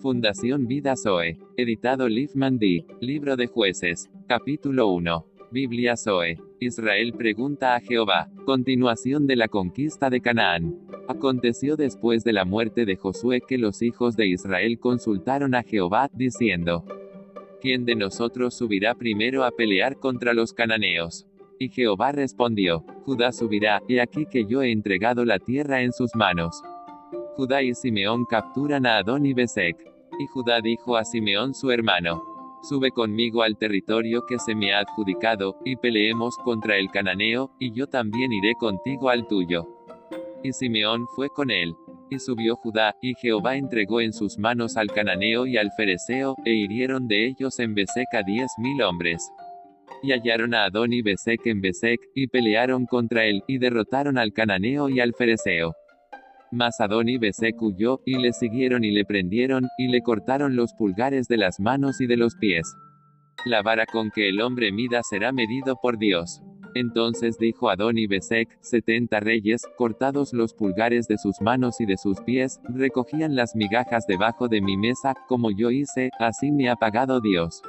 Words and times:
Fundación 0.00 0.66
Vida 0.66 0.96
Zoe. 0.96 1.36
Editado 1.58 2.08
Liv 2.08 2.30
Mandy. 2.34 2.86
Libro 3.00 3.36
de 3.36 3.48
Jueces. 3.48 4.08
Capítulo 4.26 4.88
1. 4.88 5.26
Biblia 5.50 5.94
Zoe. 5.94 6.38
Israel 6.58 7.12
pregunta 7.12 7.74
a 7.74 7.80
Jehová. 7.80 8.30
Continuación 8.46 9.26
de 9.26 9.36
la 9.36 9.48
conquista 9.48 10.08
de 10.08 10.22
Canaán. 10.22 10.78
Aconteció 11.06 11.76
después 11.76 12.24
de 12.24 12.32
la 12.32 12.46
muerte 12.46 12.86
de 12.86 12.96
Josué 12.96 13.42
que 13.46 13.58
los 13.58 13.82
hijos 13.82 14.16
de 14.16 14.28
Israel 14.28 14.78
consultaron 14.78 15.54
a 15.54 15.62
Jehová, 15.62 16.08
diciendo, 16.14 16.86
¿Quién 17.60 17.84
de 17.84 17.94
nosotros 17.94 18.54
subirá 18.54 18.94
primero 18.94 19.44
a 19.44 19.50
pelear 19.50 19.98
contra 19.98 20.32
los 20.32 20.54
cananeos? 20.54 21.26
Y 21.58 21.68
Jehová 21.68 22.12
respondió, 22.12 22.86
Judá 23.04 23.32
subirá, 23.32 23.82
he 23.86 24.00
aquí 24.00 24.24
que 24.24 24.46
yo 24.46 24.62
he 24.62 24.72
entregado 24.72 25.26
la 25.26 25.38
tierra 25.38 25.82
en 25.82 25.92
sus 25.92 26.14
manos. 26.14 26.62
Judá 27.40 27.62
y 27.62 27.74
Simeón 27.74 28.26
capturan 28.26 28.84
a 28.84 28.98
Adón 28.98 29.24
y 29.24 29.32
Besek. 29.32 29.74
Y 30.18 30.26
Judá 30.26 30.60
dijo 30.60 30.98
a 30.98 31.06
Simeón 31.06 31.54
su 31.54 31.70
hermano, 31.70 32.22
Sube 32.62 32.90
conmigo 32.90 33.42
al 33.42 33.56
territorio 33.56 34.26
que 34.26 34.38
se 34.38 34.54
me 34.54 34.74
ha 34.74 34.80
adjudicado, 34.80 35.56
y 35.64 35.74
peleemos 35.76 36.36
contra 36.44 36.76
el 36.76 36.90
cananeo, 36.90 37.50
y 37.58 37.72
yo 37.72 37.86
también 37.86 38.30
iré 38.30 38.54
contigo 38.56 39.08
al 39.08 39.26
tuyo. 39.26 39.66
Y 40.42 40.52
Simeón 40.52 41.06
fue 41.16 41.30
con 41.30 41.50
él. 41.50 41.74
Y 42.10 42.18
subió 42.18 42.56
Judá, 42.56 42.94
y 43.00 43.14
Jehová 43.14 43.56
entregó 43.56 44.02
en 44.02 44.12
sus 44.12 44.36
manos 44.36 44.76
al 44.76 44.88
cananeo 44.88 45.46
y 45.46 45.56
al 45.56 45.72
fereceo, 45.78 46.36
e 46.44 46.52
hirieron 46.52 47.08
de 47.08 47.26
ellos 47.26 47.58
en 47.58 47.74
Besek 47.74 48.12
a 48.12 48.22
diez 48.22 48.50
mil 48.58 48.82
hombres. 48.82 49.32
Y 50.02 50.12
hallaron 50.12 50.52
a 50.52 50.64
Adón 50.64 50.92
y 50.92 51.00
Besek 51.00 51.46
en 51.46 51.62
Besek, 51.62 52.00
y 52.14 52.26
pelearon 52.26 52.84
contra 52.84 53.24
él, 53.24 53.42
y 53.48 53.56
derrotaron 53.56 54.18
al 54.18 54.34
cananeo 54.34 54.90
y 54.90 55.00
al 55.00 55.14
fereceo. 55.14 55.74
Mas 56.52 56.80
Adón 56.80 57.08
y 57.08 57.18
Besek 57.18 57.60
huyó, 57.62 58.00
y 58.04 58.18
le 58.18 58.32
siguieron 58.32 58.84
y 58.84 58.90
le 58.90 59.04
prendieron, 59.04 59.68
y 59.78 59.88
le 59.88 60.02
cortaron 60.02 60.56
los 60.56 60.72
pulgares 60.74 61.28
de 61.28 61.36
las 61.36 61.60
manos 61.60 62.00
y 62.00 62.06
de 62.06 62.16
los 62.16 62.34
pies. 62.34 62.74
La 63.44 63.62
vara 63.62 63.86
con 63.86 64.10
que 64.10 64.28
el 64.28 64.40
hombre 64.40 64.72
mida 64.72 65.00
será 65.02 65.32
medido 65.32 65.76
por 65.80 65.96
Dios. 65.96 66.42
Entonces 66.74 67.38
dijo 67.38 67.70
Adón 67.70 67.98
y 67.98 68.06
Besek, 68.06 68.48
setenta 68.60 69.20
reyes, 69.20 69.62
cortados 69.76 70.32
los 70.32 70.54
pulgares 70.54 71.06
de 71.08 71.18
sus 71.18 71.40
manos 71.40 71.80
y 71.80 71.86
de 71.86 71.96
sus 71.96 72.20
pies, 72.20 72.60
recogían 72.64 73.34
las 73.34 73.56
migajas 73.56 74.06
debajo 74.06 74.48
de 74.48 74.60
mi 74.60 74.76
mesa, 74.76 75.14
como 75.28 75.50
yo 75.50 75.70
hice, 75.70 76.10
así 76.18 76.50
me 76.50 76.68
ha 76.68 76.76
pagado 76.76 77.20
Dios. 77.20 77.62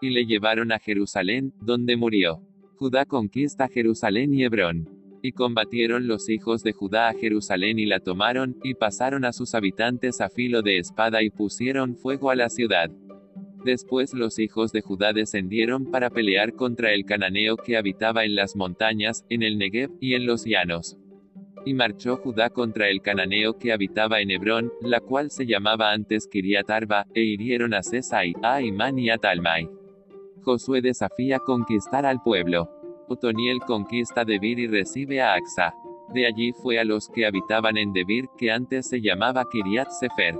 Y 0.00 0.10
le 0.10 0.26
llevaron 0.26 0.72
a 0.72 0.78
Jerusalén, 0.78 1.52
donde 1.60 1.96
murió. 1.96 2.40
Judá 2.76 3.06
conquista 3.06 3.68
Jerusalén 3.68 4.34
y 4.34 4.44
Hebrón. 4.44 4.97
Y 5.22 5.32
combatieron 5.32 6.06
los 6.06 6.28
hijos 6.28 6.62
de 6.62 6.72
Judá 6.72 7.08
a 7.08 7.14
Jerusalén 7.14 7.78
y 7.78 7.86
la 7.86 8.00
tomaron, 8.00 8.56
y 8.62 8.74
pasaron 8.74 9.24
a 9.24 9.32
sus 9.32 9.54
habitantes 9.54 10.20
a 10.20 10.28
filo 10.28 10.62
de 10.62 10.78
espada 10.78 11.22
y 11.22 11.30
pusieron 11.30 11.96
fuego 11.96 12.30
a 12.30 12.36
la 12.36 12.48
ciudad. 12.48 12.90
Después 13.64 14.14
los 14.14 14.38
hijos 14.38 14.72
de 14.72 14.82
Judá 14.82 15.12
descendieron 15.12 15.90
para 15.90 16.10
pelear 16.10 16.54
contra 16.54 16.92
el 16.92 17.04
cananeo 17.04 17.56
que 17.56 17.76
habitaba 17.76 18.24
en 18.24 18.36
las 18.36 18.54
montañas, 18.54 19.24
en 19.28 19.42
el 19.42 19.58
Negev, 19.58 19.90
y 20.00 20.14
en 20.14 20.26
los 20.26 20.44
llanos. 20.44 20.96
Y 21.64 21.74
marchó 21.74 22.16
Judá 22.16 22.50
contra 22.50 22.88
el 22.88 23.02
cananeo 23.02 23.58
que 23.58 23.72
habitaba 23.72 24.20
en 24.20 24.30
Hebrón, 24.30 24.72
la 24.80 25.00
cual 25.00 25.30
se 25.30 25.44
llamaba 25.44 25.92
antes 25.92 26.28
Kiriat 26.28 26.70
Arba, 26.70 27.06
e 27.14 27.22
hirieron 27.22 27.74
a 27.74 27.82
Sesai, 27.82 28.32
a 28.42 28.62
Imán 28.62 28.98
y 28.98 29.10
a 29.10 29.18
Talmai. 29.18 29.68
Josué 30.42 30.80
desafía 30.80 31.40
conquistar 31.40 32.06
al 32.06 32.22
pueblo. 32.22 32.70
Otoniel 33.08 33.60
conquista 33.60 34.24
Debir 34.24 34.58
y 34.58 34.66
recibe 34.66 35.22
a 35.22 35.34
Axa. 35.34 35.74
De 36.12 36.26
allí 36.26 36.52
fue 36.52 36.78
a 36.78 36.84
los 36.84 37.08
que 37.08 37.26
habitaban 37.26 37.76
en 37.76 37.92
Debir, 37.92 38.26
que 38.36 38.50
antes 38.50 38.88
se 38.88 39.00
llamaba 39.00 39.46
Kiriat 39.50 39.90
Sefer. 39.90 40.34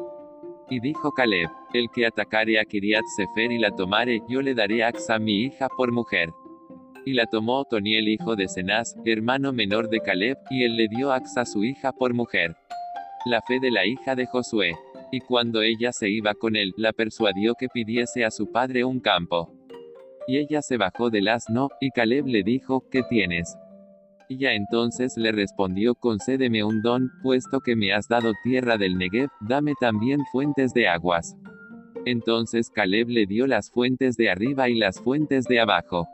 Y 0.70 0.80
dijo 0.80 1.12
Caleb, 1.12 1.48
el 1.72 1.88
que 1.90 2.06
atacare 2.06 2.60
a 2.60 2.64
Kiriat 2.64 3.04
Sefer 3.16 3.52
y 3.52 3.58
la 3.58 3.70
tomare, 3.70 4.22
yo 4.28 4.42
le 4.42 4.54
daré 4.54 4.84
a 4.84 4.88
Axa 4.88 5.18
mi 5.18 5.44
hija 5.44 5.68
por 5.68 5.92
mujer. 5.92 6.30
Y 7.06 7.14
la 7.14 7.24
tomó 7.24 7.60
Otoniel 7.60 8.08
hijo 8.08 8.36
de 8.36 8.48
Cenaz, 8.48 8.94
hermano 9.06 9.52
menor 9.52 9.88
de 9.88 10.00
Caleb, 10.00 10.36
y 10.50 10.64
él 10.64 10.76
le 10.76 10.88
dio 10.88 11.10
a 11.10 11.16
Axa 11.16 11.46
su 11.46 11.64
hija 11.64 11.92
por 11.92 12.12
mujer. 12.12 12.54
La 13.24 13.40
fe 13.40 13.60
de 13.60 13.70
la 13.70 13.86
hija 13.86 14.14
de 14.14 14.26
Josué. 14.26 14.76
Y 15.10 15.20
cuando 15.20 15.62
ella 15.62 15.90
se 15.92 16.10
iba 16.10 16.34
con 16.34 16.54
él, 16.54 16.74
la 16.76 16.92
persuadió 16.92 17.54
que 17.54 17.68
pidiese 17.68 18.26
a 18.26 18.30
su 18.30 18.52
padre 18.52 18.84
un 18.84 19.00
campo. 19.00 19.57
Y 20.28 20.36
ella 20.36 20.60
se 20.60 20.76
bajó 20.76 21.08
del 21.08 21.26
asno, 21.26 21.70
y 21.80 21.90
Caleb 21.90 22.26
le 22.26 22.42
dijo, 22.42 22.84
¿qué 22.90 23.02
tienes? 23.02 23.56
Ella 24.28 24.52
entonces 24.52 25.16
le 25.16 25.32
respondió, 25.32 25.94
concédeme 25.94 26.62
un 26.62 26.82
don, 26.82 27.10
puesto 27.22 27.60
que 27.60 27.74
me 27.74 27.94
has 27.94 28.08
dado 28.08 28.34
tierra 28.44 28.76
del 28.76 28.98
Negev, 28.98 29.30
dame 29.40 29.72
también 29.80 30.20
fuentes 30.30 30.74
de 30.74 30.86
aguas. 30.86 31.34
Entonces 32.04 32.68
Caleb 32.68 33.08
le 33.08 33.24
dio 33.24 33.46
las 33.46 33.70
fuentes 33.70 34.18
de 34.18 34.28
arriba 34.28 34.68
y 34.68 34.74
las 34.74 35.00
fuentes 35.00 35.46
de 35.46 35.60
abajo. 35.60 36.06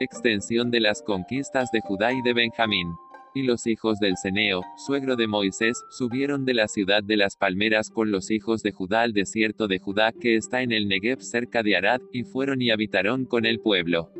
Extensión 0.00 0.70
de 0.70 0.80
las 0.80 1.02
conquistas 1.02 1.70
de 1.70 1.82
Judá 1.82 2.14
y 2.14 2.22
de 2.22 2.32
Benjamín. 2.32 2.94
Y 3.36 3.42
los 3.42 3.66
hijos 3.66 3.98
del 3.98 4.16
Ceneo, 4.16 4.62
suegro 4.76 5.16
de 5.16 5.26
Moisés, 5.26 5.82
subieron 5.90 6.44
de 6.44 6.54
la 6.54 6.68
ciudad 6.68 7.02
de 7.02 7.16
las 7.16 7.36
palmeras 7.36 7.90
con 7.90 8.12
los 8.12 8.30
hijos 8.30 8.62
de 8.62 8.70
Judá 8.70 9.02
al 9.02 9.12
desierto 9.12 9.66
de 9.66 9.80
Judá 9.80 10.12
que 10.12 10.36
está 10.36 10.62
en 10.62 10.70
el 10.70 10.86
Negev 10.86 11.20
cerca 11.20 11.64
de 11.64 11.76
Arad, 11.76 12.00
y 12.12 12.22
fueron 12.22 12.62
y 12.62 12.70
habitaron 12.70 13.24
con 13.24 13.44
el 13.44 13.58
pueblo. 13.58 14.12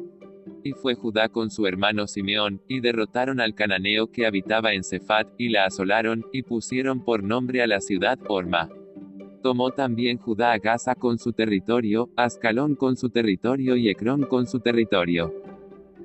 Y 0.65 0.73
fue 0.73 0.97
Judá 0.97 1.29
con 1.29 1.53
su 1.53 1.65
hermano 1.69 2.09
Simeón, 2.09 2.61
y 2.67 2.81
derrotaron 2.81 3.39
al 3.39 3.55
cananeo 3.55 4.11
que 4.11 4.27
habitaba 4.27 4.73
en 4.73 4.83
Cefat, 4.83 5.29
y 5.39 5.51
la 5.51 5.67
asolaron, 5.67 6.25
y 6.33 6.43
pusieron 6.43 7.05
por 7.05 7.23
nombre 7.23 7.63
a 7.63 7.69
la 7.69 7.81
ciudad 7.81 8.19
Orma. 8.27 8.69
Tomó 9.45 9.71
también 9.71 10.19
Judá 10.19 10.53
a 10.53 10.59
Gaza 10.59 10.97
con 10.97 11.19
su 11.19 11.33
territorio, 11.33 12.11
Ascalón 12.17 12.75
con 12.75 12.97
su 12.97 13.11
territorio 13.11 13.77
y 13.77 13.91
Ecrón 13.91 14.25
con 14.25 14.49
su 14.49 14.59
territorio. 14.59 15.33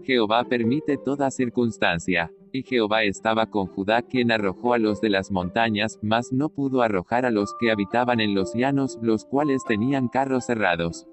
Jehová 0.04 0.44
permite 0.44 0.98
toda 0.98 1.32
circunstancia. 1.32 2.32
Y 2.52 2.64
Jehová 2.64 3.04
estaba 3.04 3.46
con 3.46 3.68
Judá 3.68 4.02
quien 4.02 4.32
arrojó 4.32 4.74
a 4.74 4.80
los 4.80 5.02
de 5.02 5.10
las 5.10 5.32
montañas, 5.32 6.00
mas 6.02 6.32
no 6.32 6.50
pudo 6.50 6.82
arrojar 6.82 7.26
a 7.26 7.32
los 7.32 7.54
que 7.60 7.72
habitaban 7.72 8.20
en 8.20 8.34
los 8.34 8.54
llanos, 8.56 8.98
los 9.02 9.26
cuales 9.26 9.64
tenían 9.64 10.08
carros 10.08 10.46
cerrados. 10.46 11.06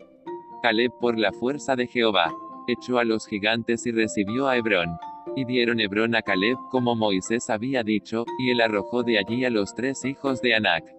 Caleb 0.62 0.92
por 1.00 1.18
la 1.18 1.32
fuerza 1.32 1.76
de 1.76 1.86
Jehová, 1.86 2.32
echó 2.66 2.98
a 2.98 3.04
los 3.04 3.26
gigantes 3.26 3.86
y 3.86 3.92
recibió 3.92 4.48
a 4.48 4.56
Hebrón. 4.56 4.96
Y 5.36 5.44
dieron 5.44 5.80
Hebrón 5.80 6.14
a 6.14 6.22
Caleb, 6.22 6.56
como 6.70 6.96
Moisés 6.96 7.50
había 7.50 7.82
dicho, 7.82 8.24
y 8.38 8.50
él 8.50 8.62
arrojó 8.62 9.02
de 9.02 9.18
allí 9.18 9.44
a 9.44 9.50
los 9.50 9.74
tres 9.74 10.04
hijos 10.04 10.40
de 10.40 10.54
Anac. 10.54 10.95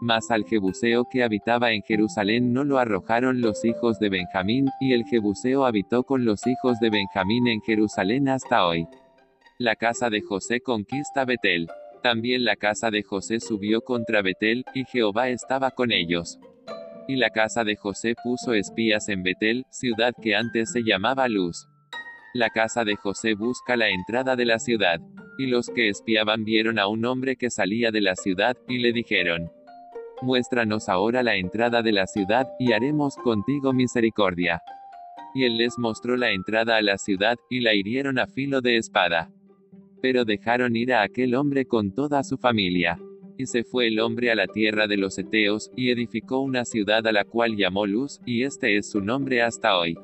Mas 0.00 0.30
al 0.30 0.44
Jebuseo 0.44 1.06
que 1.10 1.22
habitaba 1.22 1.72
en 1.72 1.82
Jerusalén 1.82 2.52
no 2.52 2.64
lo 2.64 2.78
arrojaron 2.78 3.40
los 3.40 3.64
hijos 3.64 3.98
de 3.98 4.10
Benjamín, 4.10 4.68
y 4.80 4.92
el 4.92 5.04
Jebuseo 5.04 5.64
habitó 5.64 6.02
con 6.04 6.24
los 6.24 6.46
hijos 6.46 6.78
de 6.80 6.90
Benjamín 6.90 7.48
en 7.48 7.62
Jerusalén 7.62 8.28
hasta 8.28 8.66
hoy. 8.66 8.86
La 9.58 9.74
casa 9.74 10.10
de 10.10 10.20
José 10.20 10.60
conquista 10.60 11.24
Betel. 11.24 11.68
También 12.02 12.44
la 12.44 12.56
casa 12.56 12.90
de 12.90 13.02
José 13.02 13.40
subió 13.40 13.80
contra 13.80 14.20
Betel, 14.20 14.64
y 14.74 14.84
Jehová 14.84 15.30
estaba 15.30 15.70
con 15.70 15.92
ellos. 15.92 16.38
Y 17.08 17.16
la 17.16 17.30
casa 17.30 17.64
de 17.64 17.76
José 17.76 18.14
puso 18.22 18.52
espías 18.52 19.08
en 19.08 19.22
Betel, 19.22 19.64
ciudad 19.70 20.12
que 20.20 20.36
antes 20.36 20.72
se 20.72 20.82
llamaba 20.82 21.26
Luz. 21.26 21.68
La 22.34 22.50
casa 22.50 22.84
de 22.84 22.96
José 22.96 23.32
busca 23.32 23.76
la 23.76 23.88
entrada 23.88 24.36
de 24.36 24.44
la 24.44 24.58
ciudad. 24.58 25.00
Y 25.38 25.46
los 25.46 25.70
que 25.70 25.88
espiaban 25.88 26.44
vieron 26.44 26.78
a 26.78 26.86
un 26.86 27.06
hombre 27.06 27.36
que 27.36 27.48
salía 27.48 27.90
de 27.90 28.02
la 28.02 28.14
ciudad, 28.14 28.58
y 28.68 28.78
le 28.78 28.92
dijeron, 28.92 29.50
Muéstranos 30.22 30.88
ahora 30.88 31.22
la 31.22 31.36
entrada 31.36 31.82
de 31.82 31.92
la 31.92 32.06
ciudad, 32.06 32.48
y 32.58 32.72
haremos 32.72 33.16
contigo 33.16 33.72
misericordia. 33.72 34.62
Y 35.34 35.44
él 35.44 35.58
les 35.58 35.78
mostró 35.78 36.16
la 36.16 36.30
entrada 36.30 36.76
a 36.76 36.82
la 36.82 36.96
ciudad, 36.96 37.36
y 37.50 37.60
la 37.60 37.74
hirieron 37.74 38.18
a 38.18 38.26
filo 38.26 38.62
de 38.62 38.78
espada. 38.78 39.30
Pero 40.00 40.24
dejaron 40.24 40.74
ir 40.74 40.94
a 40.94 41.02
aquel 41.02 41.34
hombre 41.34 41.66
con 41.66 41.94
toda 41.94 42.22
su 42.24 42.38
familia. 42.38 42.98
Y 43.36 43.44
se 43.44 43.62
fue 43.62 43.88
el 43.88 44.00
hombre 44.00 44.30
a 44.30 44.34
la 44.34 44.46
tierra 44.46 44.86
de 44.86 44.96
los 44.96 45.18
Eteos, 45.18 45.70
y 45.76 45.90
edificó 45.90 46.40
una 46.40 46.64
ciudad 46.64 47.06
a 47.06 47.12
la 47.12 47.24
cual 47.24 47.54
llamó 47.54 47.86
Luz, 47.86 48.20
y 48.24 48.44
este 48.44 48.78
es 48.78 48.90
su 48.90 49.02
nombre 49.02 49.42
hasta 49.42 49.78
hoy. 49.78 49.98